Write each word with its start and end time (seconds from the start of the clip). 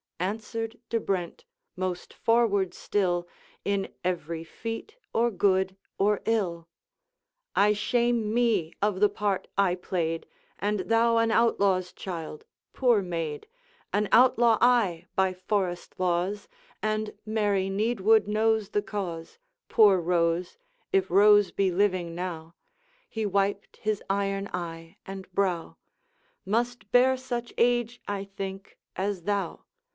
Answered 0.19 0.79
De 0.89 0.99
Brent, 0.99 1.45
most 1.75 2.13
forward 2.13 2.73
still 2.73 3.27
In 3.65 3.91
every 4.03 4.43
feat 4.43 4.95
or 5.13 5.29
good 5.29 5.77
or 5.97 6.21
ill: 6.25 6.67
'I 7.55 7.73
shame 7.73 8.33
me 8.33 8.73
of 8.81 8.99
the 8.99 9.09
part 9.09 9.47
I 9.57 9.75
played; 9.75 10.25
And 10.57 10.81
thou 10.81 11.17
an 11.17 11.31
outlaw's 11.31 11.91
child, 11.91 12.45
poor 12.73 13.01
maid! 13.03 13.45
An 13.93 14.09
outlaw 14.11 14.57
I 14.61 15.05
by 15.15 15.33
forest 15.33 15.95
laws, 15.99 16.47
And 16.81 17.13
merry 17.25 17.69
Needwood 17.69 18.27
knows 18.27 18.69
the 18.69 18.81
cause. 18.83 19.37
Poor 19.69 19.99
Rose, 19.99 20.57
if 20.93 21.11
Rose 21.11 21.51
be 21.51 21.71
living 21.71 22.15
now,' 22.15 22.55
He 23.09 23.25
wiped 23.25 23.77
his 23.77 24.01
iron 24.09 24.49
eye 24.53 24.97
and 25.05 25.31
brow, 25.33 25.77
'Must 26.45 26.91
bear 26.91 27.17
such 27.17 27.53
age, 27.57 28.01
I 28.07 28.23
think, 28.23 28.77
as 28.95 29.23
thou. 29.23 29.65